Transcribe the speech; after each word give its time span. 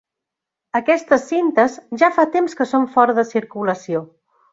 Aquestes 0.77 1.25
cintes 1.31 1.75
ja 2.03 2.09
fa 2.15 2.25
temps 2.37 2.57
que 2.61 2.67
són 2.71 2.87
fora 2.95 3.15
de 3.19 3.27
circulació. 3.33 4.03